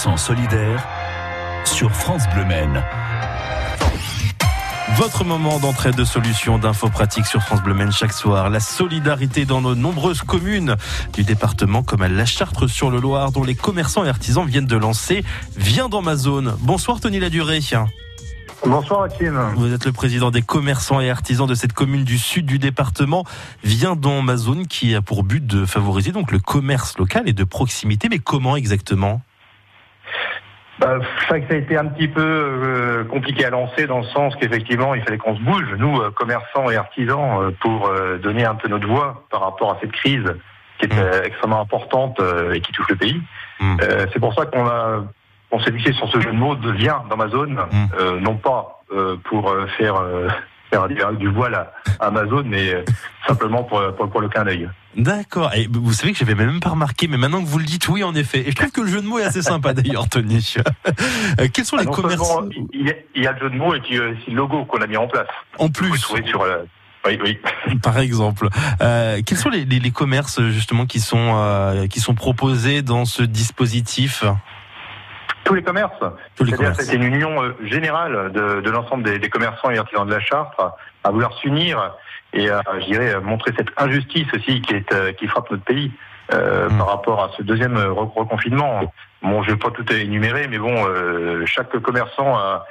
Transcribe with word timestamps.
100% 0.00 0.16
solidaire 0.16 0.86
sur 1.66 1.92
France 1.92 2.22
Bleu 2.32 2.46
Maine. 2.46 2.82
Votre 4.96 5.24
moment 5.24 5.58
d'entrée 5.58 5.90
de 5.90 6.04
solutions, 6.04 6.58
d'infos 6.58 6.88
pratiques 6.88 7.26
sur 7.26 7.42
France 7.42 7.62
Bleu 7.62 7.74
Maine 7.74 7.92
chaque 7.92 8.14
soir. 8.14 8.48
La 8.48 8.60
solidarité 8.60 9.44
dans 9.44 9.60
nos 9.60 9.74
nombreuses 9.74 10.22
communes 10.22 10.76
du 11.12 11.22
département 11.22 11.82
comme 11.82 12.00
à 12.00 12.08
La 12.08 12.24
Chartre 12.24 12.66
sur 12.66 12.90
le 12.90 12.98
Loir 12.98 13.30
dont 13.30 13.44
les 13.44 13.54
commerçants 13.54 14.02
et 14.02 14.08
artisans 14.08 14.46
viennent 14.46 14.64
de 14.64 14.76
lancer 14.76 15.22
Viens 15.58 15.90
dans 15.90 16.00
ma 16.00 16.16
zone. 16.16 16.56
Bonsoir 16.60 16.98
Tony 17.00 17.20
Ladurée. 17.20 17.60
Bonsoir 18.64 19.02
Hakim. 19.02 19.38
Vous 19.54 19.70
êtes 19.70 19.84
le 19.84 19.92
président 19.92 20.30
des 20.30 20.42
commerçants 20.42 21.00
et 21.00 21.10
artisans 21.10 21.46
de 21.46 21.54
cette 21.54 21.74
commune 21.74 22.04
du 22.04 22.16
sud 22.16 22.46
du 22.46 22.58
département. 22.58 23.26
Viens 23.64 23.96
dans 23.96 24.22
ma 24.22 24.38
zone 24.38 24.66
qui 24.66 24.94
a 24.94 25.02
pour 25.02 25.24
but 25.24 25.46
de 25.46 25.66
favoriser 25.66 26.12
donc 26.12 26.32
le 26.32 26.38
commerce 26.38 26.96
local 26.96 27.24
et 27.26 27.34
de 27.34 27.44
proximité. 27.44 28.08
Mais 28.08 28.18
comment 28.18 28.56
exactement? 28.56 29.20
Bah, 30.80 30.98
ça 31.28 31.34
a 31.34 31.36
été 31.36 31.76
un 31.76 31.86
petit 31.86 32.08
peu 32.08 32.22
euh, 32.22 33.04
compliqué 33.04 33.44
à 33.44 33.50
lancer 33.50 33.86
dans 33.86 33.98
le 33.98 34.06
sens 34.06 34.34
qu'effectivement 34.36 34.94
il 34.94 35.02
fallait 35.02 35.18
qu'on 35.18 35.36
se 35.36 35.42
bouge, 35.42 35.74
nous 35.76 36.00
euh, 36.00 36.10
commerçants 36.10 36.70
et 36.70 36.76
artisans, 36.76 37.42
euh, 37.42 37.50
pour 37.60 37.92
donner 38.22 38.46
un 38.46 38.54
peu 38.54 38.68
notre 38.68 38.86
voix 38.86 39.24
par 39.30 39.42
rapport 39.42 39.72
à 39.72 39.78
cette 39.80 39.92
crise 39.92 40.24
qui 40.78 40.86
est 40.86 40.94
mmh. 40.94 41.24
extrêmement 41.24 41.60
importante 41.60 42.18
et 42.54 42.60
qui 42.62 42.72
touche 42.72 42.88
le 42.88 42.96
pays. 42.96 43.20
Mmh. 43.60 43.76
C'est 44.12 44.18
pour 44.18 44.32
ça 44.34 44.46
qu'on 44.46 44.66
a 44.66 45.04
on 45.50 45.60
s'est 45.60 45.72
fixé 45.72 45.92
sur 45.92 46.08
ce 46.08 46.20
jeu 46.20 46.30
de 46.30 46.36
mots 46.36 46.54
de 46.54 46.70
viens 46.70 47.02
dans 47.10 47.16
ma 47.18 47.28
zone, 47.28 47.58
mmh. 47.70 48.18
non 48.20 48.36
pas 48.36 48.82
pour 49.24 49.54
faire 49.76 49.96
faire 50.70 50.88
du 51.12 51.28
voile 51.28 51.54
à 51.54 51.72
Amazon, 52.00 52.42
mais 52.46 52.74
euh, 52.74 52.84
simplement 53.26 53.64
pour, 53.64 53.82
pour, 53.94 54.20
le 54.20 54.28
clin 54.28 54.44
d'œil. 54.44 54.68
D'accord. 54.96 55.52
Et 55.54 55.68
vous 55.70 55.92
savez 55.92 56.12
que 56.12 56.18
j'avais 56.18 56.34
même 56.34 56.60
pas 56.60 56.70
remarqué, 56.70 57.08
mais 57.08 57.16
maintenant 57.16 57.42
que 57.42 57.48
vous 57.48 57.58
le 57.58 57.64
dites, 57.64 57.88
oui, 57.88 58.02
en 58.02 58.14
effet. 58.14 58.40
Et 58.40 58.50
je 58.50 58.56
trouve 58.56 58.70
que 58.70 58.80
le 58.80 58.88
jeu 58.88 59.00
de 59.00 59.06
mots 59.06 59.18
est 59.18 59.24
assez 59.24 59.42
sympa 59.42 59.74
d'ailleurs, 59.74 60.08
Tony. 60.08 60.54
Euh, 61.40 61.46
quels 61.52 61.64
sont 61.64 61.76
les 61.76 61.86
ah 61.86 61.90
commerces 61.90 62.32
il, 62.72 62.94
y 63.14 63.26
a, 63.26 63.32
le 63.32 63.38
jeu 63.38 63.50
de 63.50 63.56
mots 63.56 63.74
et 63.74 63.80
puis 63.80 63.98
euh, 63.98 64.14
le 64.26 64.34
logo 64.34 64.64
qu'on 64.64 64.80
a 64.80 64.86
mis 64.86 64.96
en 64.96 65.06
place. 65.06 65.28
En 65.58 65.68
plus. 65.68 65.96
Sur, 65.98 66.44
oui, 67.06 67.18
oui. 67.22 67.38
Par 67.82 67.98
exemple, 67.98 68.48
euh, 68.82 69.20
quels 69.24 69.38
sont 69.38 69.48
les, 69.48 69.64
les, 69.64 69.78
les, 69.78 69.90
commerces 69.90 70.42
justement 70.48 70.86
qui 70.86 71.00
sont 71.00 71.86
qui 71.88 72.00
sont 72.00 72.14
proposés 72.14 72.82
dans 72.82 73.04
ce 73.04 73.22
dispositif? 73.22 74.24
Tous 75.50 75.56
les 75.56 75.62
commerces. 75.62 76.04
C'est-à-dire 76.36 76.74
c'est 76.76 76.94
une 76.94 77.02
union 77.02 77.42
euh, 77.42 77.56
générale 77.64 78.30
de, 78.32 78.60
de 78.60 78.70
l'ensemble 78.70 79.02
des, 79.02 79.18
des, 79.18 79.28
commerçants 79.28 79.70
et 79.70 79.78
artisans 79.78 80.06
de 80.06 80.12
la 80.12 80.20
Chartre 80.20 80.76
à 81.02 81.10
vouloir 81.10 81.32
s'unir 81.38 81.92
et 82.32 82.48
à, 82.48 82.62
je 82.80 82.84
dirais, 82.86 83.20
montrer 83.20 83.52
cette 83.56 83.70
injustice 83.76 84.28
aussi 84.32 84.62
qui, 84.62 84.74
est, 84.74 84.92
euh, 84.92 85.12
qui 85.12 85.26
frappe 85.26 85.50
notre 85.50 85.64
pays 85.64 85.90
euh, 86.32 86.68
mm. 86.68 86.78
par 86.78 86.86
rapport 86.86 87.24
à 87.24 87.30
ce 87.36 87.42
deuxième 87.42 87.76
reconfinement. 87.76 88.92
Bon, 89.22 89.42
je 89.42 89.50
vais 89.50 89.56
pas 89.56 89.70
tout 89.70 89.92
énumérer, 89.92 90.46
mais 90.46 90.58
bon, 90.58 90.86
euh, 90.86 91.44
chaque 91.46 91.76
commerçant 91.80 92.36
a, 92.36 92.66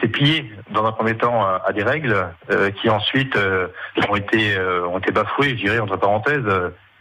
s'est 0.00 0.08
plié 0.08 0.50
dans 0.70 0.86
un 0.86 0.92
premier 0.92 1.16
temps 1.16 1.44
à, 1.44 1.70
des 1.74 1.82
règles 1.82 2.16
qui 2.80 2.88
ensuite 2.88 3.38
ont 4.08 4.16
été 4.16 4.58
ont 4.58 4.98
été 4.98 5.12
bafouées, 5.12 5.50
je 5.50 5.64
dirais 5.66 5.78
entre 5.78 5.98
parenthèses, 5.98 6.48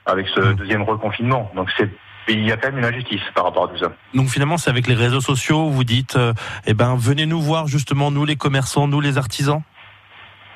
avec 0.05 0.27
ce 0.27 0.41
mm. 0.41 0.55
deuxième 0.55 0.83
reconfinement. 0.83 1.49
Donc 1.55 1.69
c'est 1.77 1.89
il 2.27 2.45
y 2.45 2.51
a 2.51 2.57
quand 2.57 2.69
même 2.71 2.79
une 2.79 2.85
injustice 2.85 3.21
par 3.33 3.45
rapport 3.45 3.65
à 3.65 3.67
tout 3.67 3.77
ça. 3.77 3.91
Donc 4.13 4.29
finalement, 4.29 4.57
c'est 4.57 4.69
avec 4.69 4.87
les 4.87 4.95
réseaux 4.95 5.21
sociaux, 5.21 5.69
vous 5.69 5.83
dites, 5.83 6.15
euh, 6.15 6.33
eh 6.65 6.73
ben, 6.73 6.95
venez 6.95 7.25
nous 7.25 7.41
voir 7.41 7.67
justement, 7.67 8.11
nous 8.11 8.25
les 8.25 8.35
commerçants, 8.35 8.87
nous 8.87 9.01
les 9.01 9.17
artisans? 9.17 9.61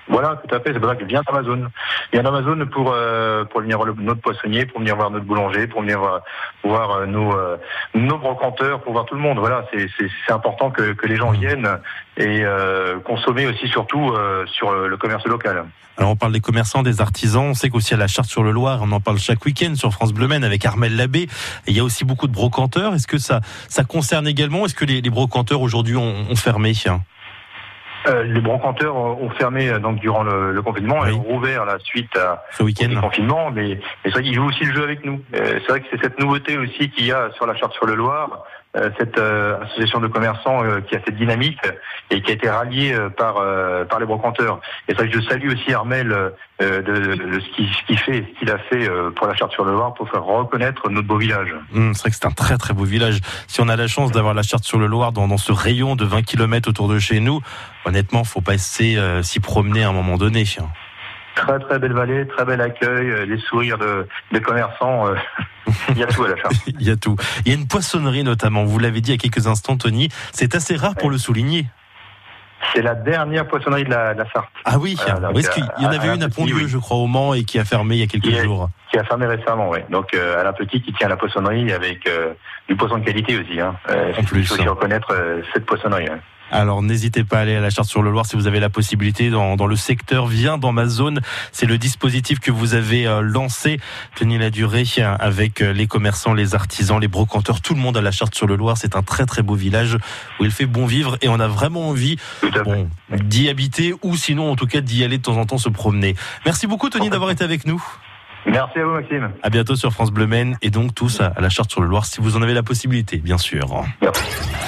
Voilà, 0.10 0.42
tout 0.44 0.54
à 0.54 0.60
fait. 0.60 0.74
C'est 0.74 0.80
pour 0.80 0.90
ça 0.90 0.96
que 0.96 1.06
viens 1.06 1.22
Amazon. 1.28 1.68
Viens 2.12 2.26
Amazon 2.26 2.66
pour 2.68 2.92
euh, 2.92 3.46
pour 3.46 3.62
venir 3.62 3.78
voir 3.78 3.94
notre 3.98 4.22
poissonnier, 4.22 4.66
pour 4.66 4.80
venir 4.80 4.96
voir 4.96 5.12
notre 5.12 5.26
boulanger, 5.26 5.68
pour 5.68 5.82
venir 5.82 6.00
voir, 6.00 6.22
voir 6.64 6.92
euh, 6.92 7.06
nos 7.06 7.32
euh, 7.32 7.58
nos 7.94 8.18
brocanteurs, 8.18 8.82
pour 8.82 8.94
voir 8.94 9.06
tout 9.06 9.16
le 9.16 9.22
monde. 9.22 9.38
Voilà, 9.38 9.66
c'est 9.72 9.88
c'est 9.98 10.34
important 10.34 10.72
que 10.72 10.94
que 10.94 11.06
les 11.08 11.16
gens 11.16 11.32
viennent 11.32 11.70
et 12.18 12.44
consommer 13.06 13.48
aussi 13.48 13.70
surtout 13.70 14.14
sur 14.46 14.74
le 14.74 14.98
commerce 14.98 15.26
local. 15.26 15.64
Alors 15.98 16.12
on 16.12 16.16
parle 16.18 16.34
des 16.34 16.42
commerçants, 16.42 16.84
des 16.84 17.00
artisans. 17.00 17.46
On 17.46 17.54
sait 17.54 17.70
qu'aussi 17.70 17.94
à 17.94 17.98
la 17.98 18.08
Charte 18.08 18.28
sur 18.28 18.44
le 18.44 18.52
Loir, 18.52 18.80
on 18.82 18.92
en 18.92 19.00
parle 19.00 19.20
chaque 19.20 19.46
week-end 19.46 19.76
sur 19.76 19.94
France 19.94 20.12
Bleu 20.12 20.28
Maine 20.28 20.44
avec 20.44 20.66
Armel 20.66 20.98
Labbé. 20.98 21.28
il 21.68 21.78
y 21.78 21.80
a 21.80 21.84
aussi 21.84 22.04
beaucoup 22.04 22.28
de 22.28 22.34
brocanteurs. 22.34 22.94
Est-ce 22.94 23.08
que 23.08 23.18
ça 23.18 23.40
ça 23.70 23.86
concerne 23.86 24.28
également? 24.28 24.66
Est-ce 24.66 24.76
que 24.76 24.86
les, 24.86 25.00
les 25.00 25.10
brocanteurs 25.10 25.62
aujourd'hui 25.62 25.96
ont, 25.96 26.26
ont 26.30 26.36
fermé? 26.36 26.74
Euh, 28.08 28.24
les 28.24 28.42
brocanteurs 28.42 28.96
ont 28.96 29.30
fermé 29.32 29.70
euh, 29.70 29.80
donc 29.80 30.00
durant 30.00 30.24
le, 30.24 30.62
confinement 30.62 31.06
et 31.06 31.12
ont 31.12 31.22
rouvert 31.22 31.66
la 31.66 31.80
suite 31.80 32.16
à, 32.18 32.44
Ce 32.52 32.64
week-end. 32.64 32.96
au 32.98 33.02
confinement, 33.02 33.52
mais, 33.52 33.68
mais 33.70 33.80
c'est 34.06 34.12
vrai 34.12 34.24
qu'ils 34.24 34.36
jouent 34.36 34.48
aussi 34.48 34.64
le 34.64 34.74
jeu 34.74 34.84
avec 34.84 35.04
nous. 35.06 35.22
Euh, 35.36 35.60
c'est 35.62 35.68
vrai 35.70 35.82
que 35.82 35.88
c'est 35.92 36.02
cette 36.02 36.20
nouveauté 36.20 36.58
aussi 36.58 36.90
qu'il 36.90 37.06
y 37.06 37.12
a 37.12 37.32
sur 37.32 37.46
la 37.46 37.56
charte 37.56 37.74
sur 37.74 37.86
le 37.86 37.96
Loir, 37.96 38.44
euh, 38.69 38.69
cette 38.98 39.18
euh, 39.18 39.60
association 39.64 40.00
de 40.00 40.08
commerçants 40.08 40.64
euh, 40.64 40.82
qui 40.82 40.96
a 40.96 41.00
cette 41.04 41.16
dynamique 41.16 41.60
et 42.12 42.22
qui 42.22 42.32
a 42.32 42.34
été 42.36 42.50
ralliée 42.50 42.96
par 43.18 43.36
par 43.88 44.00
les 44.00 44.06
brocanteurs. 44.06 44.60
Et 44.88 44.96
ça, 44.96 45.04
je 45.08 45.22
salue 45.22 45.52
aussi 45.52 45.74
Armel 45.74 46.10
de, 46.60 46.82
de, 46.82 47.40
ce 47.40 47.86
qu'il 47.86 47.98
fait, 48.00 48.26
ce 48.34 48.40
qu'il 48.40 48.50
a 48.50 48.58
fait 48.58 48.90
pour 49.16 49.28
la 49.28 49.36
charte 49.36 49.52
sur 49.52 49.64
le 49.64 49.72
Loir 49.72 49.94
pour 49.94 50.10
faire 50.10 50.24
reconnaître 50.24 50.90
notre 50.90 51.08
beau 51.08 51.18
village. 51.18 51.54
Mmh, 51.72 51.94
c'est 51.94 52.02
vrai 52.02 52.10
que 52.10 52.16
c'est 52.16 52.26
un 52.26 52.32
très 52.32 52.58
très 52.58 52.74
beau 52.74 52.84
village. 52.84 53.20
Si 53.48 53.62
on 53.62 53.70
a 53.70 53.76
la 53.76 53.88
chance 53.88 54.12
d'avoir 54.12 54.34
la 54.34 54.42
charte 54.42 54.64
sur 54.64 54.80
le 54.80 54.88
Loir 54.88 55.12
dans, 55.12 55.28
dans 55.28 55.38
ce 55.38 55.52
rayon 55.52 55.96
de 55.96 56.04
20 56.04 56.24
km 56.24 56.70
autour 56.70 56.88
de 56.88 56.98
chez 56.98 57.20
nous, 57.20 57.42
honnêtement, 57.86 58.24
faut 58.24 58.42
pas 58.42 58.56
essayer 58.56 59.00
s'y 59.22 59.40
promener 59.40 59.84
à 59.84 59.90
un 59.90 59.94
moment 59.94 60.18
donné. 60.18 60.46
Très 61.40 61.60
très 61.60 61.80
belle 61.80 61.94
vallée, 61.94 62.28
très 62.28 62.44
bel 62.44 62.60
accueil, 62.60 63.10
euh, 63.10 63.26
les 63.26 63.40
sourires 63.40 63.78
de, 63.78 64.08
des 64.32 64.42
commerçants. 64.42 65.08
Euh, 65.08 65.16
il 65.90 65.98
y 65.98 66.04
a 66.04 66.08
tout 66.08 66.24
à 66.24 66.30
la 66.30 66.36
charte. 66.36 66.54
il 66.68 66.82
y 66.82 66.92
a 66.92 66.98
tout. 66.98 67.16
Il 67.46 67.52
y 67.52 67.56
a 67.56 67.58
une 67.58 67.68
poissonnerie 67.68 68.24
notamment, 68.24 68.66
vous 68.66 68.78
l'avez 68.78 69.00
dit 69.02 69.12
il 69.12 69.14
y 69.14 69.18
a 69.18 69.18
quelques 69.18 69.48
instants 69.48 69.78
Tony, 69.78 70.10
c'est 70.34 70.54
assez 70.56 70.76
rare 70.76 70.96
pour 70.96 71.10
le 71.10 71.18
souligner. 71.18 71.68
C'est 72.74 72.82
la 72.82 72.94
dernière 72.94 73.48
poissonnerie 73.48 73.86
de 73.86 73.90
la, 73.90 74.14
de 74.14 74.24
Sarthe. 74.34 74.50
Ah 74.66 74.78
oui, 74.78 74.96
qu'il 74.96 75.64
y 75.80 75.86
en 75.86 75.92
avait 75.92 76.14
une 76.14 76.24
à 76.24 76.30
Pont-Dieu, 76.30 76.68
je 76.68 76.78
crois, 76.78 76.98
au 76.98 77.08
Mans, 77.08 77.34
et 77.34 77.46
qui 77.46 77.58
a 77.58 77.64
fermé 77.64 77.96
il 77.96 78.00
y 78.00 78.04
a 78.04 78.08
quelques 78.08 78.44
jours 78.44 78.70
Qui 78.92 79.00
a 79.00 79.06
fermé 79.06 79.28
récemment, 79.28 79.70
oui. 79.70 79.80
Donc, 79.90 80.14
euh, 80.14 80.38
Alain 80.38 80.52
Petit 80.52 80.82
qui 80.82 80.92
tient 80.92 81.08
la 81.08 81.16
poissonnerie 81.16 81.72
avec 81.72 82.10
du 82.68 82.76
poisson 82.76 82.98
de 82.98 83.06
qualité 83.06 83.40
aussi. 83.40 83.62
Hein. 83.62 83.76
en 83.88 84.24
plus. 84.24 84.42
Il 84.42 84.48
faut 84.48 84.56
aussi 84.56 84.68
reconnaître 84.68 85.16
cette 85.54 85.66
poissonnerie. 85.66 86.10
Hein. 86.10 86.20
Alors 86.52 86.82
n'hésitez 86.82 87.24
pas 87.24 87.38
à 87.38 87.42
aller 87.42 87.56
à 87.56 87.62
la 87.62 87.70
Charte 87.70 87.88
sur 87.88 88.02
le 88.02 88.12
Loir 88.12 88.26
si 88.26 88.36
vous 88.36 88.48
avez 88.48 88.60
la 88.60 88.70
possibilité 88.70 89.30
dans, 89.30 89.56
dans 89.56 89.68
le 89.68 89.76
secteur. 89.76 90.28
Viens 90.28 90.58
dans 90.58 90.72
ma 90.72 90.88
zone. 90.88 91.22
C'est 91.52 91.66
le 91.66 91.78
dispositif 91.78 92.40
que 92.40 92.52
vous 92.52 92.74
avez 92.74 93.08
euh, 93.08 93.22
lancé. 93.22 93.80
Tenez 94.16 94.38
la 94.38 94.50
durée 94.50 94.84
avec 95.20 95.62
euh, 95.62 95.74
les 95.74 95.88
commerçants, 95.88 96.34
les 96.34 96.56
artisans, 96.56 97.00
les 97.00 97.08
brocanteurs, 97.08 97.62
tout 97.62 97.74
le 97.74 97.80
monde 97.80 97.98
à 97.98 98.02
la 98.02 98.12
Charte 98.12 98.34
sur 98.34 98.48
le 98.48 98.56
Loir. 98.56 98.78
C'est 98.78 98.96
un 98.96 99.04
très 99.04 99.26
très 99.26 99.42
beau 99.42 99.56
village 99.56 99.98
où 100.40 100.46
il 100.46 100.52
fait 100.52 100.66
bon 100.66 100.86
vivre 100.86 101.18
et 101.22 101.28
on 101.28 101.40
a 101.40 101.48
vraiment 101.48 101.90
envie 101.90 102.18
d'y 103.12 103.50
habiter 103.50 103.94
ou 104.02 104.16
sinon 104.16 104.52
en 104.52 104.56
tout 104.56 104.68
cas 104.68 104.82
d'y 104.82 105.04
aller 105.04 105.18
de 105.18 105.24
temps 105.24 105.38
en 105.38 105.46
temps 105.46 105.58
se 105.58 105.70
promener. 105.70 106.16
Merci 106.46 106.68
beaucoup 106.68 106.90
Tony 106.90 107.10
d'avoir 107.10 107.32
été 107.32 107.44
avec 107.44 107.66
nous. 107.66 107.84
Merci 108.46 108.80
à 108.80 108.86
vous 108.86 108.92
Maxime. 108.92 109.32
À 109.44 109.50
bientôt 109.50 109.76
sur 109.76 109.92
France 109.92 110.12
Bleu 110.12 110.28
Maine 110.28 110.58
et 110.62 110.70
donc 110.70 110.96
tous 110.96 111.20
à 111.22 111.34
la 111.40 111.50
Charte 111.50 111.72
sur 111.72 111.82
le 111.82 111.88
Loir 111.88 112.06
si 112.06 112.22
vous 112.22 112.38
en 112.38 112.42
avez 112.42 112.54
la 112.54 112.64
possibilité, 112.64 113.18
bien 113.18 113.38
sûr. 113.38 113.84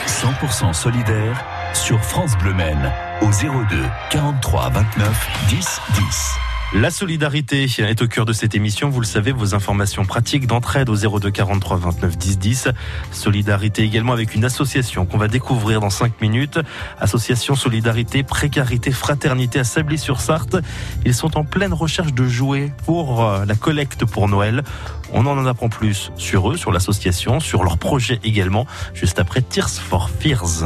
100% 0.07 0.73
solidaire 0.73 1.60
sur 1.73 1.99
France 2.03 2.37
Bleu 2.37 2.53
Maine 2.53 2.91
au 3.21 3.27
02 3.27 3.83
43 4.09 4.69
29 4.69 5.29
10 5.49 5.81
10. 5.95 6.31
La 6.73 6.89
solidarité 6.89 7.63
est 7.63 8.01
au 8.01 8.07
cœur 8.07 8.25
de 8.25 8.31
cette 8.31 8.55
émission. 8.55 8.89
Vous 8.89 9.01
le 9.01 9.05
savez, 9.05 9.31
vos 9.31 9.55
informations 9.55 10.05
pratiques 10.05 10.47
d'entraide 10.47 10.89
au 10.89 10.95
02 10.95 11.29
43 11.29 11.77
29 11.77 12.17
10 12.17 12.39
10. 12.39 12.67
Solidarité 13.11 13.83
également 13.83 14.13
avec 14.13 14.35
une 14.35 14.45
association 14.45 15.05
qu'on 15.05 15.17
va 15.17 15.27
découvrir 15.27 15.81
dans 15.81 15.89
5 15.89 16.21
minutes. 16.21 16.59
Association 16.99 17.55
Solidarité, 17.55 18.23
Précarité, 18.23 18.91
Fraternité 18.91 19.59
à 19.59 19.63
Sablé-sur-Sarthe. 19.63 20.57
Ils 21.05 21.13
sont 21.13 21.37
en 21.37 21.43
pleine 21.43 21.73
recherche 21.73 22.13
de 22.13 22.25
jouets 22.25 22.71
pour 22.85 23.25
euh, 23.25 23.45
la 23.45 23.55
collecte 23.55 24.05
pour 24.05 24.29
Noël. 24.29 24.63
On 25.13 25.25
en 25.25 25.45
apprend 25.45 25.67
plus 25.67 26.11
sur 26.15 26.51
eux, 26.51 26.57
sur 26.57 26.71
l'association, 26.71 27.39
sur 27.39 27.63
leur 27.63 27.77
projet 27.77 28.19
également, 28.23 28.65
juste 28.93 29.19
après 29.19 29.41
Tears 29.41 29.69
for 29.69 30.09
Fears. 30.09 30.63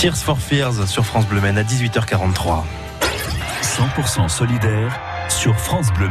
Tears 0.00 0.16
for 0.16 0.38
Fears 0.38 0.88
sur 0.88 1.04
France 1.04 1.26
Bleu 1.26 1.42
à 1.44 1.62
18h43. 1.62 2.62
100% 3.60 4.30
solidaire 4.30 4.98
sur 5.28 5.54
France 5.54 5.92
Bleu 5.92 6.08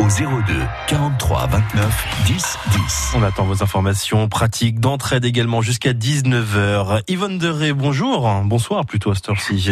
au 0.00 0.08
02 0.08 0.54
43 0.88 1.46
29 1.46 2.06
10 2.26 2.34
10. 2.34 3.12
On 3.14 3.22
attend 3.22 3.44
vos 3.44 3.62
informations 3.62 4.28
pratiques 4.28 4.80
d'entraide 4.80 5.24
également 5.24 5.62
jusqu'à 5.62 5.92
19h. 5.92 7.02
Yvonne 7.06 7.38
Deré, 7.38 7.72
bonjour. 7.72 8.28
Bonsoir 8.42 8.84
plutôt 8.86 9.12
à 9.12 9.14
cette 9.14 9.28
heure-ci. 9.28 9.70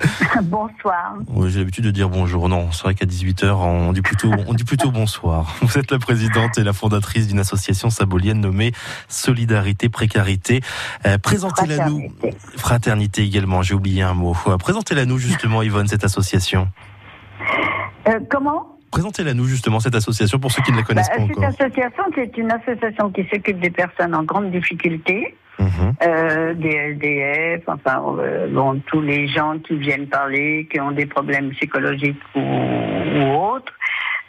bonsoir. 0.42 1.16
Oui, 1.28 1.50
j'ai 1.50 1.60
l'habitude 1.60 1.84
de 1.84 1.90
dire 1.90 2.08
bonjour. 2.08 2.48
Non, 2.48 2.70
c'est 2.72 2.82
vrai 2.82 2.94
qu'à 2.94 3.06
18h, 3.06 3.50
on 3.52 3.92
dit 3.92 4.02
plutôt, 4.02 4.30
on 4.46 4.54
dit 4.54 4.64
plutôt 4.64 4.90
bonsoir. 4.90 5.54
Vous 5.62 5.78
êtes 5.78 5.90
la 5.90 5.98
présidente 5.98 6.58
et 6.58 6.64
la 6.64 6.72
fondatrice 6.72 7.28
d'une 7.28 7.38
association 7.38 7.90
sabolienne 7.90 8.40
nommée 8.40 8.72
Solidarité 9.08 9.88
Précarité. 9.88 10.60
Euh, 11.06 11.18
présentez-la 11.18 11.88
nous. 11.88 12.12
Fraternité 12.56 13.22
également, 13.22 13.62
j'ai 13.62 13.74
oublié 13.74 14.02
un 14.02 14.14
mot. 14.14 14.34
Présentez-la 14.58 15.06
nous 15.06 15.18
justement, 15.18 15.62
Yvonne, 15.62 15.88
cette 15.88 16.04
association. 16.04 16.68
Euh, 18.08 18.20
comment? 18.30 18.76
Présentez-la 18.90 19.34
nous 19.34 19.46
justement 19.46 19.80
cette 19.80 19.94
association 19.94 20.38
pour 20.38 20.52
ceux 20.52 20.62
qui 20.62 20.72
ne 20.72 20.78
la 20.78 20.82
connaissent 20.82 21.08
bah, 21.08 21.16
pas 21.16 21.22
encore. 21.22 21.50
Cette 21.50 21.60
association, 21.60 22.04
c'est 22.14 22.36
une 22.36 22.50
association 22.50 23.10
qui 23.10 23.26
s'occupe 23.30 23.60
des 23.60 23.70
personnes 23.70 24.14
en 24.14 24.22
grande 24.22 24.50
difficulté, 24.50 25.36
mhm. 25.58 25.94
euh, 26.02 26.54
des 26.54 26.94
LDF, 26.94 27.62
enfin 27.66 28.02
bon, 28.50 28.80
tous 28.86 29.00
les 29.00 29.28
gens 29.28 29.58
qui 29.58 29.76
viennent 29.76 30.08
parler, 30.08 30.68
qui 30.70 30.80
ont 30.80 30.92
des 30.92 31.06
problèmes 31.06 31.50
psychologiques 31.50 32.20
ou, 32.34 32.40
autres. 32.40 33.72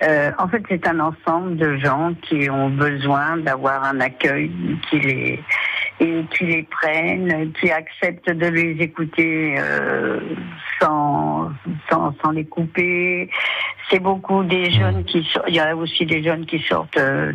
Euh, 0.03 0.31
en 0.37 0.47
fait, 0.47 0.61
c'est 0.69 0.87
un 0.87 0.99
ensemble 0.99 1.57
de 1.57 1.77
gens 1.77 2.13
qui 2.21 2.49
ont 2.49 2.69
besoin 2.69 3.37
d'avoir 3.37 3.83
un 3.83 3.99
accueil 3.99 4.51
qui 4.89 4.99
les 4.99 5.39
et 5.99 6.23
qui 6.31 6.45
les 6.45 6.63
prennent, 6.63 7.51
qui 7.53 7.71
acceptent 7.71 8.29
de 8.29 8.47
les 8.47 8.71
écouter 8.83 9.55
euh, 9.57 10.19
sans, 10.79 11.49
sans, 11.89 12.13
sans 12.21 12.31
les 12.31 12.45
couper. 12.45 13.29
C'est 13.89 13.99
beaucoup 13.99 14.43
des 14.43 14.69
jeunes 14.71 15.03
qui 15.05 15.23
sortent. 15.31 15.47
Il 15.47 15.55
y 15.55 15.59
a 15.59 15.75
aussi 15.75 16.05
des 16.05 16.21
jeunes 16.21 16.45
qui 16.45 16.59
sortent 16.59 16.97
euh, 16.97 17.31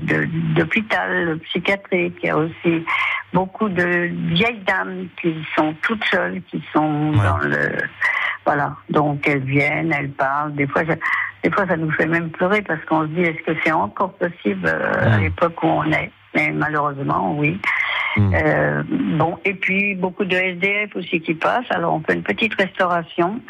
d'hôpital 0.55 1.39
psychiatrique. 1.45 2.15
Il 2.23 2.27
y 2.27 2.31
a 2.31 2.37
aussi 2.37 2.85
beaucoup 3.33 3.69
de 3.69 4.11
vieilles 4.35 4.63
dames 4.67 5.07
qui 5.21 5.35
sont 5.57 5.75
toutes 5.83 6.05
seules, 6.05 6.43
qui 6.51 6.63
sont 6.73 7.13
dans 7.13 7.39
le 7.39 7.77
voilà. 8.45 8.75
Donc 8.91 9.27
elles 9.29 9.45
viennent, 9.45 9.93
elles 9.93 10.11
parlent. 10.11 10.55
Des 10.55 10.67
fois, 10.67 10.83
des 10.83 11.51
fois, 11.51 11.67
ça 11.67 11.77
nous 11.77 11.91
fait 11.93 12.07
même 12.07 12.31
pleurer 12.31 12.63
parce 12.63 12.85
qu'on 12.85 13.03
se 13.03 13.09
dit 13.09 13.23
est-ce 13.23 13.43
que 13.43 13.57
c'est 13.65 13.73
encore 13.73 14.13
possible 14.15 14.67
euh, 14.67 15.15
à 15.15 15.19
l'époque 15.19 15.63
où 15.63 15.67
on 15.67 15.91
est? 15.93 16.11
Mais 16.35 16.51
malheureusement, 16.51 17.37
oui. 17.39 17.61
Mm. 18.17 18.35
Euh, 18.35 18.83
bon, 19.17 19.39
et 19.45 19.55
puis 19.55 19.95
beaucoup 19.95 20.25
de 20.25 20.37
SDF 20.37 20.97
aussi 20.97 21.21
qui 21.21 21.35
passent. 21.35 21.71
Alors 21.71 21.95
on 21.95 22.01
fait 22.01 22.15
une 22.15 22.23
petite 22.23 22.55
restauration. 22.55 23.41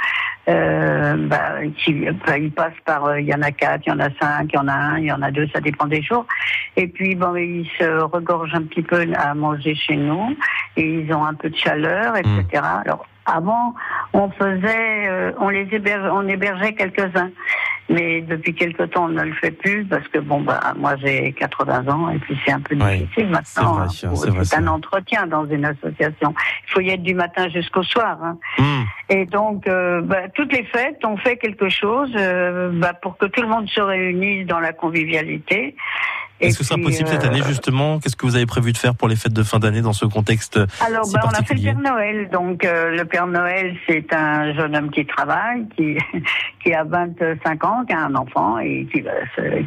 Euh, 0.48 1.14
bah, 1.28 1.60
qui, 1.78 1.92
bah, 2.26 2.36
ils 2.36 2.50
passent 2.50 2.72
par, 2.84 3.04
euh, 3.04 3.20
il 3.20 3.28
y 3.28 3.34
en 3.34 3.42
a 3.42 3.52
quatre, 3.52 3.82
il 3.86 3.90
y 3.90 3.92
en 3.92 4.00
a 4.00 4.08
cinq, 4.20 4.50
il 4.52 4.56
y 4.56 4.58
en 4.58 4.66
a 4.66 4.72
un, 4.72 4.98
il 4.98 5.04
y 5.04 5.12
en 5.12 5.22
a 5.22 5.30
deux, 5.30 5.46
ça 5.54 5.60
dépend 5.60 5.86
des 5.86 6.02
jours. 6.02 6.26
Et 6.76 6.88
puis 6.88 7.14
bon, 7.14 7.36
ils 7.36 7.70
se 7.78 8.00
regorgent 8.02 8.54
un 8.54 8.64
petit 8.64 8.82
peu 8.82 9.06
à 9.14 9.34
manger 9.34 9.76
chez 9.76 9.94
nous 9.94 10.36
et 10.76 10.82
ils 10.82 11.14
ont 11.14 11.24
un 11.24 11.34
peu 11.34 11.48
de 11.48 11.56
chaleur, 11.56 12.16
etc. 12.16 12.44
Mm. 12.54 12.80
Alors 12.84 13.06
avant, 13.26 13.74
on 14.14 14.30
faisait, 14.30 15.08
euh, 15.08 15.32
on 15.38 15.48
les 15.48 15.68
hébergeait, 15.70 16.10
on 16.10 16.26
hébergeait 16.26 16.72
quelques-uns. 16.72 17.30
Mais 17.88 18.20
depuis 18.22 18.54
quelque 18.54 18.84
temps, 18.84 19.04
on 19.04 19.08
ne 19.08 19.22
le 19.22 19.34
fait 19.34 19.50
plus 19.50 19.84
parce 19.84 20.06
que 20.08 20.18
bon, 20.18 20.40
bah, 20.40 20.74
moi 20.76 20.96
j'ai 20.96 21.32
80 21.32 21.88
ans 21.88 22.10
et 22.10 22.18
puis 22.18 22.38
c'est 22.44 22.52
un 22.52 22.60
peu 22.60 22.74
difficile 22.76 23.28
maintenant. 23.28 23.88
C'est 23.88 24.56
un 24.56 24.66
entretien 24.66 25.26
dans 25.26 25.46
une 25.46 25.64
association. 25.64 26.34
Il 26.66 26.72
faut 26.72 26.80
y 26.80 26.90
être 26.90 27.02
du 27.02 27.14
matin 27.14 27.48
jusqu'au 27.48 27.82
soir. 27.82 28.18
Hein. 28.22 28.38
Hmm. 28.58 28.84
Et 29.08 29.26
donc, 29.26 29.66
euh, 29.66 30.00
bah, 30.00 30.28
toutes 30.34 30.52
les 30.52 30.64
fêtes, 30.64 31.00
on 31.04 31.16
fait 31.16 31.36
quelque 31.36 31.68
chose 31.68 32.10
euh, 32.16 32.70
bah, 32.72 32.94
pour 32.94 33.18
que 33.18 33.26
tout 33.26 33.42
le 33.42 33.48
monde 33.48 33.68
se 33.68 33.80
réunisse 33.80 34.46
dans 34.46 34.60
la 34.60 34.72
convivialité. 34.72 35.76
Est-ce 36.42 36.58
que 36.58 36.64
c'est 36.64 36.76
possible 36.78 37.08
cette 37.08 37.24
année 37.24 37.40
euh, 37.40 37.48
justement? 37.48 37.98
Qu'est-ce 38.00 38.16
que 38.16 38.26
vous 38.26 38.36
avez 38.36 38.46
prévu 38.46 38.72
de 38.72 38.78
faire 38.78 38.94
pour 38.94 39.08
les 39.08 39.16
fêtes 39.16 39.32
de 39.32 39.42
fin 39.42 39.58
d'année 39.58 39.80
dans 39.80 39.92
ce 39.92 40.06
contexte 40.06 40.58
Alors, 40.84 41.08
bah, 41.12 41.20
on 41.24 41.28
a 41.28 41.42
fait 41.42 41.54
le 41.54 41.62
Père 41.62 41.78
Noël. 41.78 42.28
Donc, 42.30 42.64
euh, 42.64 42.96
le 42.96 43.04
Père 43.04 43.26
Noël, 43.26 43.76
c'est 43.88 44.12
un 44.12 44.54
jeune 44.54 44.76
homme 44.76 44.90
qui 44.90 45.06
travaille, 45.06 45.66
qui 45.76 45.96
qui 46.62 46.72
a 46.72 46.84
25 46.84 47.64
ans, 47.64 47.84
qui 47.84 47.92
a 47.92 48.00
un 48.00 48.14
enfant 48.14 48.58
et 48.58 48.86
qui 48.92 49.00
va 49.00 49.12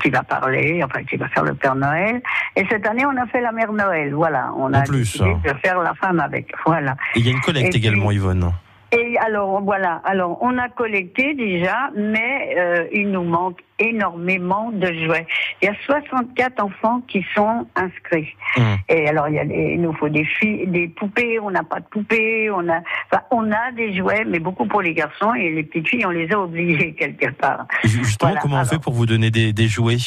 qui 0.02 0.10
va 0.10 0.24
parler, 0.24 0.82
enfin 0.84 1.04
qui 1.04 1.18
va 1.18 1.28
faire 1.30 1.44
le 1.44 1.54
Père 1.56 1.76
Noël. 1.76 2.22
Et 2.56 2.66
cette 2.70 2.86
année, 2.88 3.06
on 3.06 3.22
a 3.22 3.26
fait 3.28 3.42
la 3.42 3.52
Mère 3.52 3.72
Noël. 3.72 4.14
Voilà, 4.14 4.52
on 4.58 4.74
a 4.74 4.82
plus, 4.82 5.00
décidé 5.00 5.36
de 5.44 5.54
faire 5.64 5.80
la 5.80 5.94
femme 5.96 6.20
avec. 6.20 6.52
Voilà. 6.66 6.96
Et 7.16 7.20
il 7.20 7.26
y 7.26 7.30
a 7.30 7.32
une 7.32 7.42
collecte 7.42 7.76
également, 7.76 8.12
Yvonne. 8.12 8.52
Et 8.98 9.18
alors 9.18 9.62
voilà, 9.62 10.02
alors 10.06 10.38
on 10.42 10.58
a 10.58 10.70
collecté 10.70 11.34
déjà, 11.34 11.90
mais 11.96 12.56
euh, 12.58 12.88
il 12.94 13.12
nous 13.12 13.24
manque 13.24 13.60
énormément 13.78 14.72
de 14.72 14.88
jouets. 14.88 15.28
Il 15.62 15.66
y 15.66 15.68
a 15.68 15.76
64 15.86 16.64
enfants 16.64 17.02
qui 17.08 17.26
sont 17.36 17.68
inscrits. 17.76 18.34
Mmh. 18.56 18.62
Et 18.88 19.10
alors 19.10 19.28
il, 19.28 19.36
y 19.36 19.40
a 19.40 19.44
il 19.44 19.82
nous 19.82 19.94
faut 19.94 20.08
des 20.08 20.24
filles, 20.24 20.68
des 20.68 20.88
poupées. 20.88 21.40
On 21.42 21.52
n'a 21.52 21.64
pas 21.64 21.82
de 21.82 21.86
poupées. 21.86 22.50
On 22.52 22.70
a, 22.70 22.82
enfin, 23.12 23.24
on 23.32 23.52
a 23.52 23.72
des 23.76 23.98
jouets, 23.98 24.24
mais 24.26 24.40
beaucoup 24.40 24.66
pour 24.66 24.82
les 24.82 24.94
garçons 24.94 25.34
et 25.34 25.50
les 25.50 25.64
petites 25.64 25.90
filles, 25.90 26.06
on 26.06 26.12
les 26.12 26.32
a 26.32 26.40
oubliés 26.40 26.94
quelque 27.00 27.32
part. 27.32 27.68
Justement, 27.84 28.36
comment 28.42 28.62
on 28.62 28.66
fait 28.66 28.80
pour 28.80 28.94
vous 28.94 29.06
donner 29.06 29.30
des, 29.30 29.52
des 29.52 29.68
jouets 29.68 29.98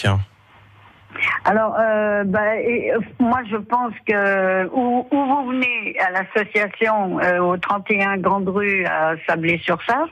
alors, 1.44 1.74
euh, 1.78 2.24
bah, 2.24 2.40
euh, 2.56 2.98
moi, 3.18 3.40
je 3.50 3.56
pense 3.56 3.92
que 4.06 4.66
où, 4.66 5.06
vous 5.10 5.48
venez 5.48 5.96
à 6.00 6.10
l'association 6.10 7.18
euh, 7.20 7.38
au 7.38 7.56
31 7.56 8.18
Grande 8.18 8.48
Rue 8.48 8.84
à 8.84 9.14
Sablé-sur-Sarthe. 9.26 10.10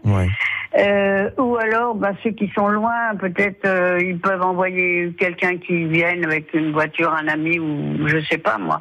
Euh, 0.79 1.31
ou 1.39 1.57
alors, 1.57 1.95
bah, 1.95 2.13
ceux 2.23 2.31
qui 2.31 2.51
sont 2.55 2.69
loin, 2.69 3.15
peut-être 3.19 3.65
euh, 3.65 3.99
ils 4.01 4.19
peuvent 4.19 4.43
envoyer 4.43 5.13
quelqu'un 5.19 5.57
qui 5.59 5.85
vienne 5.85 6.25
avec 6.25 6.53
une 6.55 6.73
voiture, 6.73 7.13
un 7.13 7.29
ami 7.29 7.59
ou 7.59 8.07
je 8.07 8.21
sais 8.25 8.39
pas 8.39 8.59
moi. 8.59 8.81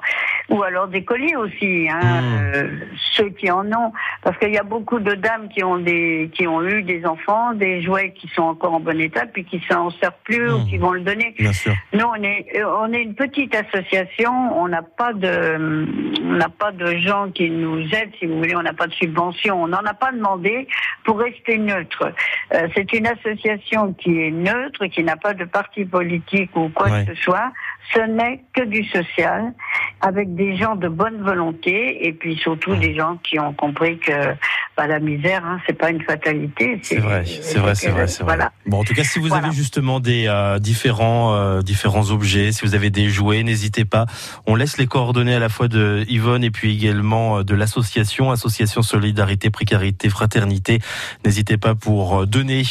Ou 0.50 0.64
alors 0.64 0.88
des 0.88 1.04
colliers 1.04 1.36
aussi, 1.36 1.88
hein, 1.90 2.22
hmm. 2.22 2.56
euh, 2.56 2.70
ceux 3.14 3.30
qui 3.30 3.50
en 3.50 3.66
ont, 3.68 3.92
parce 4.24 4.38
qu'il 4.38 4.54
y 4.54 4.58
a 4.58 4.64
beaucoup 4.64 5.00
de 5.00 5.14
dames 5.14 5.50
qui 5.50 5.64
ont 5.64 5.78
des, 5.78 6.30
qui 6.34 6.48
ont 6.48 6.64
eu 6.64 6.84
des 6.84 7.06
enfants, 7.06 7.54
des 7.54 7.82
jouets 7.82 8.14
qui 8.14 8.28
sont 8.30 8.44
encore 8.44 8.74
en 8.74 8.80
bon 8.80 9.00
état, 9.00 9.26
puis 9.26 9.46
qui 9.46 9.62
s'en 9.70 9.90
servent 9.92 10.14
plus 10.24 10.52
ou 10.52 10.60
hmm. 10.60 10.66
qui 10.66 10.78
vont 10.78 10.92
le 10.92 11.02
donner. 11.02 11.34
Bien 11.38 11.54
sûr. 11.54 11.74
Nous, 11.94 12.06
on 12.06 12.24
est, 12.24 12.64
on 12.64 12.92
est 12.94 13.02
une 13.02 13.16
petite 13.16 13.56
association, 13.56 14.32
on 14.58 14.68
n'a 14.68 14.82
pas 14.82 15.14
de, 15.14 15.86
on 16.24 16.34
n'a 16.34 16.50
pas 16.50 16.72
de 16.72 16.98
gens 16.98 17.30
qui 17.32 17.50
nous 17.50 17.82
aident, 17.82 18.12
si 18.20 18.26
vous 18.26 18.38
voulez, 18.38 18.56
on 18.56 18.64
n'a 18.64 18.74
pas 18.74 18.88
de 18.88 18.94
subvention, 18.94 19.64
on 19.64 19.68
n'en 19.68 19.86
a 19.86 19.94
pas 19.94 20.12
demandé 20.12 20.68
pour 21.04 21.20
rester 21.20 21.58
neutre. 21.76 22.14
Euh, 22.54 22.68
c'est 22.76 22.94
une 22.94 23.08
association 23.08 23.94
qui 23.94 24.22
est 24.22 24.32
neutre, 24.32 24.86
qui 24.88 25.04
n'a 25.04 25.18
pas 25.18 25.34
de 25.34 25.46
parti 25.46 25.86
politique 25.86 26.56
ou 26.56 26.70
quoi 26.70 26.90
que 26.90 27.14
ce 27.14 27.22
soit. 27.22 27.52
Ce 27.94 28.00
n'est 28.00 28.44
que 28.54 28.64
du 28.64 28.84
social, 28.86 29.54
avec 30.02 30.36
des 30.36 30.58
gens 30.58 30.76
de 30.76 30.88
bonne 30.88 31.22
volonté 31.22 32.08
et 32.08 32.14
puis 32.14 32.36
surtout 32.38 32.76
des 32.76 32.96
gens 32.96 33.18
qui 33.24 33.40
ont 33.40 33.54
compris 33.54 34.00
que 34.00 34.36
bah, 34.78 34.88
la 34.88 35.00
misère, 35.00 35.46
hein, 35.46 35.60
c'est 35.66 35.78
pas 35.78 35.90
une 35.90 36.02
fatalité. 36.02 36.80
C'est 36.84 36.98
vrai, 36.98 37.24
c'est 37.26 37.60
vrai, 37.60 37.76
c'est 37.76 37.90
vrai, 37.90 38.08
c'est 38.08 38.24
vrai. 38.24 38.38
Bon, 38.66 38.80
en 38.80 38.84
tout 38.84 38.94
cas, 38.94 39.04
si 39.04 39.20
vous 39.20 39.34
avez 39.34 39.52
justement 39.52 40.00
des 40.00 40.26
euh, 40.28 40.60
différents 40.60 41.36
euh, 41.36 41.62
différents 41.62 42.12
objets, 42.12 42.52
si 42.52 42.66
vous 42.66 42.76
avez 42.76 42.90
des 42.90 43.10
jouets, 43.10 43.44
n'hésitez 43.44 43.86
pas. 43.86 44.06
On 44.46 44.56
laisse 44.56 44.78
les 44.78 44.88
coordonnées 44.88 45.36
à 45.36 45.40
la 45.40 45.50
fois 45.50 45.68
de 45.68 46.04
Yvonne 46.08 46.44
et 46.44 46.52
puis 46.52 46.74
également 46.74 47.44
de 47.44 47.56
l'association, 47.56 48.32
association 48.32 48.82
Solidarité, 48.82 49.50
Précarité, 49.50 50.10
Fraternité. 50.10 50.80
N'hésitez 51.26 51.58
pas 51.58 51.76
pour 51.76 52.22
euh, 52.22 52.26
donner 52.26 52.64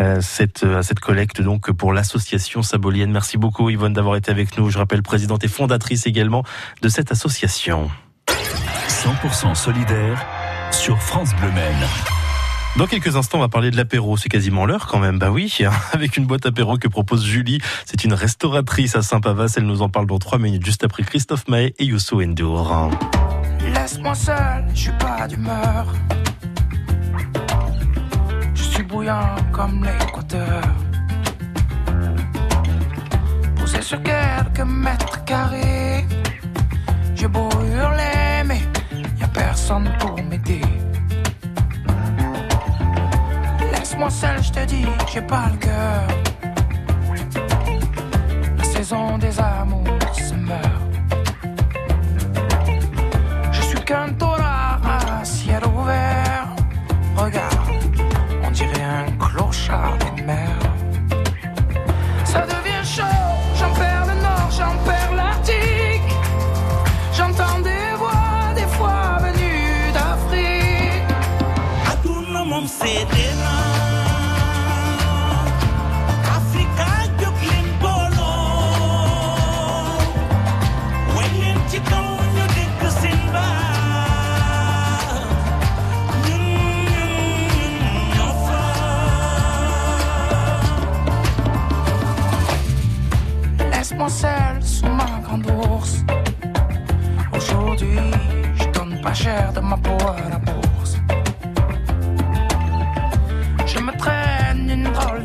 euh, 0.00 0.20
cette, 0.20 0.64
euh, 0.64 0.82
cette 0.82 1.00
collecte 1.00 1.40
donc 1.40 1.70
pour 1.72 1.92
l'association 1.92 2.62
Sabolienne. 2.62 3.10
Merci 3.12 3.38
beaucoup 3.38 3.70
Yvonne 3.70 3.92
d'avoir 3.92 4.16
été 4.16 4.30
avec 4.30 4.55
nous. 4.55 4.55
Je 4.68 4.78
rappelle 4.78 5.02
présidente 5.02 5.44
et 5.44 5.48
fondatrice 5.48 6.06
également 6.06 6.42
de 6.82 6.88
cette 6.88 7.12
association. 7.12 7.90
100% 8.88 9.54
solidaire 9.54 10.24
sur 10.70 11.00
France 11.00 11.34
Bleu 11.40 11.50
Maine. 11.52 11.86
Dans 12.76 12.86
quelques 12.86 13.16
instants, 13.16 13.38
on 13.38 13.40
va 13.40 13.48
parler 13.48 13.70
de 13.70 13.76
l'apéro. 13.76 14.16
C'est 14.16 14.28
quasiment 14.28 14.66
l'heure 14.66 14.86
quand 14.86 14.98
même. 14.98 15.18
Bah 15.18 15.30
oui, 15.30 15.58
avec 15.92 16.16
une 16.16 16.26
boîte 16.26 16.46
apéro 16.46 16.76
que 16.76 16.88
propose 16.88 17.24
Julie. 17.24 17.60
C'est 17.84 18.04
une 18.04 18.12
restauratrice 18.12 18.96
à 18.96 19.02
Saint-Pavas. 19.02 19.54
Elle 19.56 19.66
nous 19.66 19.82
en 19.82 19.88
parle 19.88 20.06
dans 20.06 20.18
trois 20.18 20.38
minutes, 20.38 20.64
juste 20.64 20.84
après 20.84 21.02
Christophe 21.02 21.48
Maé 21.48 21.74
et 21.78 21.84
Youssou 21.84 22.22
Endour. 22.22 22.90
Laisse-moi 23.74 24.14
seul, 24.14 24.66
je 24.74 24.80
suis 24.80 24.92
pas 24.98 25.26
d'humeur 25.26 25.86
suis 28.76 28.84
bouillant 28.84 29.34
comme 29.52 29.82
l'équateur. 29.82 30.62
Sur 33.86 34.02
quelques 34.02 34.66
mètres 34.66 35.24
carrés, 35.24 36.04
j'ai 37.14 37.28
beau 37.28 37.48
hurler, 37.72 38.42
mais 38.44 38.60
y 39.20 39.22
a 39.22 39.28
personne 39.28 39.88
pour 40.00 40.16
m'aider. 40.28 40.60
Laisse-moi 43.72 44.10
seul, 44.10 44.42
je 44.42 44.50
te 44.50 44.64
dis, 44.64 44.86
j'ai 45.12 45.22
pas 45.22 45.46
le 45.52 45.58
cœur. 45.58 46.02
La 48.58 48.64
saison 48.64 49.18
des 49.18 49.38
amours 49.38 49.84
se 50.12 50.34
meurt. 50.34 50.82
Je 53.52 53.60
suis 53.60 53.80
qu'un 53.84 54.08
tora 54.18 54.35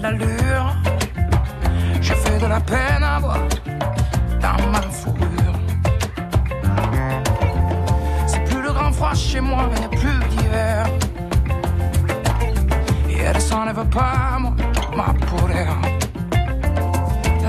d'allure. 0.01 0.75
Je 2.01 2.13
fais 2.13 2.37
de 2.39 2.47
la 2.47 2.59
peine 2.59 3.03
à 3.03 3.19
voir 3.19 3.39
dans 4.41 4.69
ma 4.71 4.81
fourrure. 4.81 5.57
C'est 8.27 8.43
plus 8.45 8.61
le 8.61 8.71
grand 8.71 8.91
froid 8.91 9.13
chez 9.13 9.41
moi, 9.41 9.69
il 9.73 9.79
n'y 9.79 9.85
a 9.85 9.89
plus 9.89 10.19
d'hiver. 10.29 10.85
Et 13.09 13.19
elle 13.19 13.41
s'enlève 13.41 13.85
pas, 13.89 14.37
moi, 14.39 14.53
ma 14.95 15.13
peau 15.13 15.47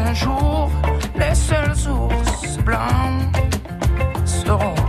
Un 0.05 0.15
jour, 0.15 0.71
les 1.19 1.35
seuls 1.35 1.89
ours 1.89 2.59
blancs 2.59 3.35
seront 4.27 4.82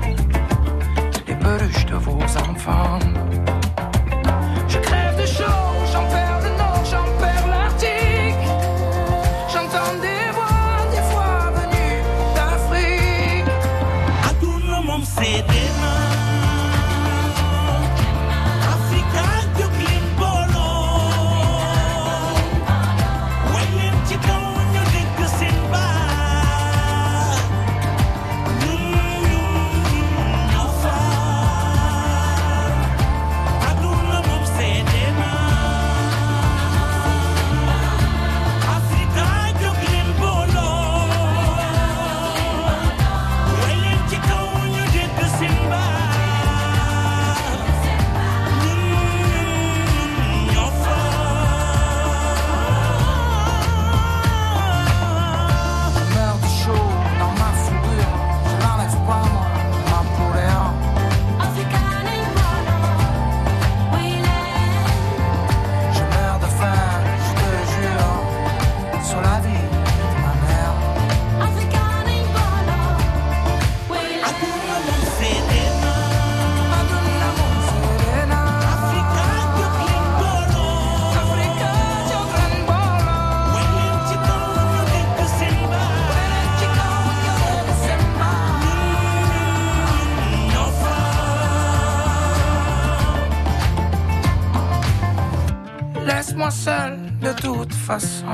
Laisse-moi 96.43 96.51
seul 96.51 96.99
de 97.21 97.41
toute 97.41 97.73
façon. 97.73 98.25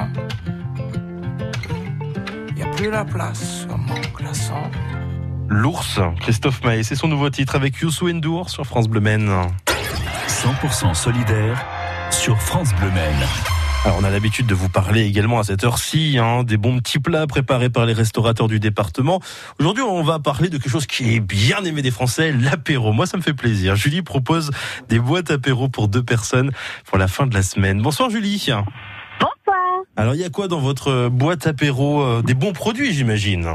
Y 2.57 2.63
a 2.63 2.67
plus 2.75 2.89
la 2.89 3.05
place 3.05 3.61
sur 3.61 3.77
mon 3.77 3.99
glaçon. 4.15 4.63
L'ours, 5.47 5.99
Christophe 6.19 6.63
Maé, 6.63 6.81
c'est 6.81 6.95
son 6.95 7.07
nouveau 7.07 7.29
titre 7.29 7.55
avec 7.55 7.77
Youssou 7.77 8.09
N'Dour 8.09 8.49
sur 8.49 8.65
France 8.65 8.87
Bleu 8.87 9.01
Maine. 9.01 9.31
100% 10.27 10.95
solidaire 10.95 11.63
sur 12.09 12.41
France 12.41 12.73
Bleu 12.79 12.89
Maine. 12.89 13.58
Alors, 13.85 13.97
on 13.99 14.03
a 14.03 14.09
l'habitude 14.09 14.45
de 14.45 14.53
vous 14.53 14.67
parler 14.67 15.05
également 15.05 15.39
à 15.39 15.43
cette 15.43 15.63
heure-ci 15.63 16.17
hein, 16.19 16.43
des 16.43 16.57
bons 16.57 16.77
petits 16.79 16.99
plats 16.99 17.25
préparés 17.27 17.69
par 17.69 17.85
les 17.85 17.93
restaurateurs 17.93 18.47
du 18.49 18.59
département. 18.59 19.21
Aujourd'hui, 19.57 19.83
on 19.83 20.03
va 20.03 20.19
parler 20.19 20.49
de 20.49 20.57
quelque 20.57 20.69
chose 20.69 20.85
qui 20.85 21.15
est 21.15 21.19
bien 21.21 21.63
aimé 21.63 21.81
des 21.81 21.89
Français, 21.91 22.33
l'apéro. 22.33 22.91
Moi, 22.91 23.05
ça 23.05 23.15
me 23.17 23.21
fait 23.21 23.33
plaisir. 23.33 23.75
Julie 23.77 24.01
propose 24.01 24.51
des 24.89 24.99
boîtes 24.99 25.31
apéro 25.31 25.69
pour 25.69 25.87
deux 25.87 26.03
personnes 26.03 26.51
pour 26.85 26.97
la 26.97 27.07
fin 27.07 27.25
de 27.25 27.33
la 27.33 27.41
semaine. 27.41 27.81
Bonsoir 27.81 28.09
Julie. 28.09 28.45
Bonsoir. 29.19 29.81
Alors, 29.95 30.13
il 30.13 30.19
y 30.21 30.25
a 30.25 30.29
quoi 30.29 30.49
dans 30.49 30.59
votre 30.59 31.07
boîte 31.07 31.47
apéro 31.47 32.03
Euh, 32.03 32.21
Des 32.21 32.33
bons 32.33 32.51
produits, 32.53 32.93
j'imagine? 32.93 33.47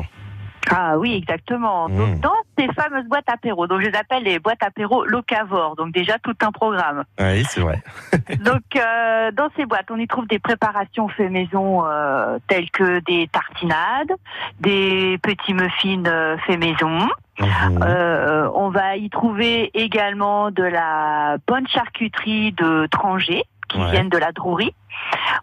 Ah 0.71 0.99
oui, 0.99 1.15
exactement. 1.15 1.89
Mmh. 1.89 1.97
Donc, 1.97 2.21
dans 2.21 2.35
ces 2.59 2.69
fameuses 2.73 3.07
boîtes 3.07 3.29
apéro, 3.29 3.67
donc 3.67 3.81
je 3.81 3.89
les 3.89 3.97
appelle 3.97 4.23
les 4.23 4.39
boîtes 4.39 4.63
apéro 4.63 5.05
locavores, 5.05 5.77
donc 5.77 5.93
déjà 5.93 6.19
tout 6.19 6.37
un 6.43 6.53
programme. 6.53 7.05
Oui, 7.19 7.45
c'est 7.45 7.61
vrai. 7.61 7.83
donc 8.45 8.63
euh, 8.77 9.31
dans 9.33 9.49
ces 9.57 9.67
boîtes, 9.67 9.91
on 9.91 9.99
y 9.99 10.07
trouve 10.07 10.27
des 10.27 10.39
préparations 10.39 11.09
fait 11.09 11.29
maison 11.29 11.85
euh, 11.85 12.39
telles 12.49 12.71
que 12.71 13.01
des 13.01 13.29
tartinades, 13.29 14.13
des 14.61 15.19
petits 15.23 15.55
muffins 15.55 16.05
euh, 16.07 16.37
fait 16.47 16.57
maison. 16.57 17.09
Mhm. 17.41 17.83
Euh, 17.83 18.49
on 18.55 18.71
va 18.71 18.97
y 18.97 19.11
trouver 19.11 19.71
également 19.75 20.51
de 20.51 20.63
la 20.63 21.37
bonne 21.47 21.67
charcuterie 21.67 22.53
de 22.53 22.87
Tranger 22.87 23.43
qui 23.69 23.79
Ouais. 23.79 23.91
viennent 23.91 24.09
de 24.09 24.19
la 24.19 24.33
Drouerie. 24.33 24.75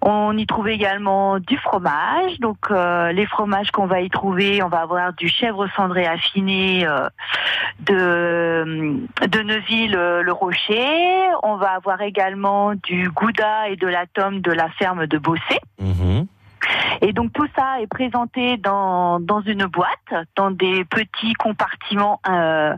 On 0.01 0.35
y 0.37 0.45
trouve 0.47 0.69
également 0.69 1.39
du 1.39 1.57
fromage. 1.57 2.39
Donc 2.39 2.57
euh, 2.71 3.11
les 3.11 3.25
fromages 3.25 3.69
qu'on 3.71 3.85
va 3.85 3.99
y 4.01 4.09
trouver, 4.09 4.63
on 4.63 4.69
va 4.69 4.79
avoir 4.81 5.13
du 5.13 5.27
chèvre 5.27 5.67
cendré 5.75 6.05
affiné 6.07 6.87
euh, 6.87 7.07
de 7.79 8.97
de 9.27 9.41
Neuville 9.41 9.95
euh, 9.95 10.21
le 10.23 10.31
Rocher. 10.31 10.87
On 11.43 11.55
va 11.57 11.71
avoir 11.71 12.01
également 12.01 12.73
du 12.75 13.09
gouda 13.09 13.69
et 13.69 13.75
de 13.75 13.87
la 13.87 14.05
tome 14.07 14.39
de 14.41 14.51
la 14.51 14.69
ferme 14.69 15.05
de 15.07 15.17
Bossé. 15.17 15.59
Mhm. 15.79 16.10
Et 17.01 17.13
donc 17.13 17.33
tout 17.33 17.47
ça 17.55 17.81
est 17.81 17.87
présenté 17.87 18.57
dans, 18.57 19.19
dans 19.19 19.41
une 19.41 19.65
boîte, 19.65 20.27
dans 20.35 20.51
des 20.51 20.85
petits 20.85 21.33
compartiments 21.33 22.19
euh, 22.29 22.75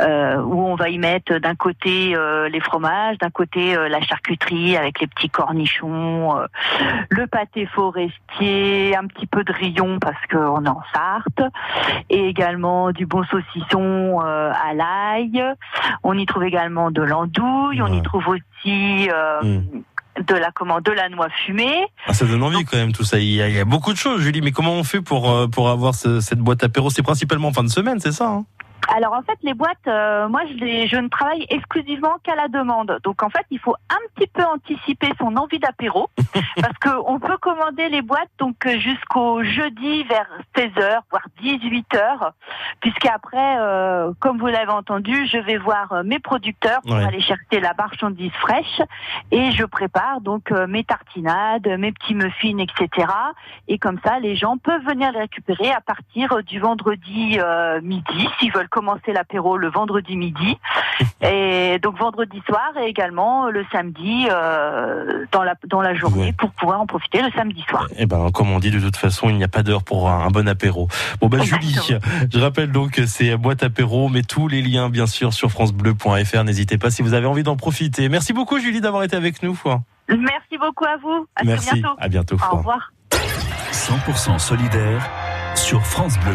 euh, 0.00 0.40
où 0.42 0.62
on 0.62 0.74
va 0.74 0.88
y 0.88 0.98
mettre 0.98 1.38
d'un 1.38 1.54
côté 1.54 2.16
euh, 2.16 2.48
les 2.48 2.60
fromages, 2.60 3.18
d'un 3.18 3.30
côté 3.30 3.76
euh, 3.76 3.88
la 3.88 4.00
charcuterie 4.00 4.76
avec 4.76 5.00
les 5.00 5.06
petits 5.06 5.30
cornichons, 5.30 6.38
euh, 6.38 6.46
le 7.10 7.26
pâté 7.26 7.66
forestier, 7.66 8.96
un 8.96 9.06
petit 9.06 9.26
peu 9.26 9.44
de 9.44 9.52
rillon 9.52 9.98
parce 9.98 10.24
qu'on 10.30 10.64
est 10.64 10.68
en 10.68 10.82
Sarthe, 10.94 11.52
et 12.08 12.28
également 12.28 12.92
du 12.92 13.06
bon 13.06 13.24
saucisson 13.24 14.20
euh, 14.22 14.52
à 14.52 14.74
l'ail. 14.74 15.42
On 16.02 16.16
y 16.16 16.26
trouve 16.26 16.44
également 16.44 16.90
de 16.90 17.02
l'andouille, 17.02 17.82
on 17.82 17.92
y 17.92 18.02
trouve 18.02 18.28
aussi 18.28 19.10
euh, 19.10 19.40
Mm. 19.46 19.82
De 20.26 20.34
la 20.34 20.50
comment 20.50 20.80
de 20.80 20.90
la 20.92 21.08
noix 21.08 21.28
fumée. 21.44 21.86
Ah, 22.06 22.14
ça 22.14 22.24
donne 22.24 22.42
envie 22.42 22.64
quand 22.64 22.76
même 22.76 22.92
tout 22.92 23.04
ça. 23.04 23.18
Il 23.18 23.30
y, 23.32 23.42
a, 23.42 23.48
il 23.48 23.54
y 23.54 23.60
a 23.60 23.64
beaucoup 23.64 23.92
de 23.92 23.98
choses, 23.98 24.20
Julie. 24.22 24.40
Mais 24.40 24.52
comment 24.52 24.72
on 24.74 24.84
fait 24.84 25.00
pour 25.00 25.30
euh, 25.30 25.46
pour 25.46 25.68
avoir 25.68 25.94
ce- 25.94 26.20
cette 26.20 26.38
boîte 26.38 26.62
apéro? 26.64 26.90
C'est 26.90 27.02
principalement 27.02 27.48
en 27.48 27.52
fin 27.52 27.64
de 27.64 27.68
semaine, 27.68 28.00
c'est 28.00 28.12
ça 28.12 28.28
hein? 28.28 28.44
Alors 28.94 29.12
en 29.12 29.22
fait, 29.22 29.38
les 29.42 29.54
boîtes, 29.54 29.86
euh, 29.86 30.28
moi, 30.28 30.42
je, 30.48 30.54
les, 30.54 30.86
je 30.86 30.96
ne 30.96 31.08
travaille 31.08 31.46
exclusivement 31.48 32.16
qu'à 32.22 32.34
la 32.34 32.48
demande. 32.48 32.98
Donc 33.02 33.22
en 33.22 33.30
fait, 33.30 33.44
il 33.50 33.58
faut 33.58 33.74
un 33.90 34.14
petit 34.14 34.28
peu 34.28 34.42
anticiper 34.42 35.10
son 35.18 35.36
envie 35.36 35.58
d'apéro, 35.58 36.10
parce 36.60 36.78
qu'on 36.78 37.18
peut 37.18 37.36
commander 37.38 37.88
les 37.88 38.02
boîtes 38.02 38.30
donc 38.38 38.56
jusqu'au 38.66 39.42
jeudi 39.42 40.04
vers 40.04 40.28
16h, 40.56 41.00
voire 41.10 41.26
18h, 41.42 42.30
puisqu'après, 42.80 43.56
euh, 43.58 44.12
comme 44.20 44.38
vous 44.38 44.46
l'avez 44.46 44.72
entendu, 44.72 45.26
je 45.26 45.38
vais 45.38 45.58
voir 45.58 45.92
euh, 45.92 46.02
mes 46.02 46.18
producteurs 46.18 46.80
pour 46.82 46.96
aller 46.96 47.20
chercher 47.20 47.60
la 47.60 47.72
marchandise 47.76 48.32
fraîche 48.40 48.80
et 49.30 49.50
je 49.52 49.64
prépare 49.64 50.20
donc 50.20 50.52
euh, 50.52 50.66
mes 50.66 50.84
tartinades, 50.84 51.66
mes 51.78 51.92
petits 51.92 52.14
muffins, 52.14 52.58
etc. 52.58 53.08
Et 53.68 53.78
comme 53.78 53.98
ça, 54.04 54.18
les 54.18 54.36
gens 54.36 54.58
peuvent 54.58 54.84
venir 54.84 55.12
les 55.12 55.20
récupérer 55.20 55.72
à 55.72 55.80
partir 55.80 56.42
du 56.44 56.60
vendredi 56.60 57.38
midi 57.82 58.28
s'ils 58.38 58.52
veulent 58.52 58.68
commencer 58.76 59.14
l'apéro 59.14 59.56
le 59.56 59.70
vendredi 59.70 60.16
midi. 60.16 60.58
Et 61.22 61.78
donc 61.82 61.98
vendredi 61.98 62.42
soir 62.46 62.72
et 62.80 62.88
également 62.88 63.48
le 63.48 63.64
samedi 63.72 64.28
euh, 64.30 65.24
dans 65.32 65.42
la 65.42 65.54
dans 65.66 65.80
la 65.80 65.94
journée 65.94 66.32
pour 66.32 66.50
pouvoir 66.50 66.80
en 66.80 66.86
profiter 66.86 67.22
le 67.22 67.30
samedi 67.32 67.64
soir. 67.68 67.86
Et 67.92 68.02
eh 68.02 68.06
ben 68.06 68.30
comme 68.30 68.50
on 68.50 68.58
dit 68.58 68.70
de 68.70 68.78
toute 68.78 68.96
façon, 68.96 69.28
il 69.30 69.36
n'y 69.36 69.44
a 69.44 69.48
pas 69.48 69.62
d'heure 69.62 69.82
pour 69.82 70.10
un, 70.10 70.28
bon 70.28 70.46
apéro. 70.48 70.88
Bon 71.20 71.28
ben 71.28 71.42
Julie, 71.42 71.76
je 72.32 72.38
rappelle 72.38 72.70
donc 72.70 72.92
que 72.92 73.06
c'est 73.06 73.36
boîte 73.36 73.62
apéro, 73.62 74.08
mais 74.08 74.22
tous 74.22 74.48
les 74.48 74.62
liens 74.62 74.88
bien 74.90 75.06
sûr 75.06 75.32
sur 75.32 75.50
francebleu.fr. 75.50 76.44
N'hésitez 76.44 76.78
pas 76.78 76.90
si 76.90 77.02
vous 77.02 77.14
avez 77.14 77.26
envie 77.26 77.42
d'en 77.42 77.56
profiter. 77.56 78.08
Merci 78.08 78.32
beaucoup 78.32 78.58
Julie 78.58 78.80
d'avoir 78.80 79.02
été 79.02 79.16
avec 79.16 79.42
nous. 79.42 79.58
Merci 80.08 80.58
beaucoup 80.58 80.84
à 80.84 80.96
vous. 80.98 81.26
À 81.34 81.44
Merci. 81.44 81.72
bientôt. 81.72 81.96
À 81.98 82.08
bientôt. 82.08 82.36
Au 82.52 82.56
revoir. 82.56 82.92
100% 83.72 84.38
solidaire 84.38 85.08
sur 85.54 85.84
France 85.84 86.18
Bleu 86.20 86.34